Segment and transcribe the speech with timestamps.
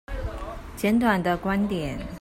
[0.75, 1.99] 簡短的觀點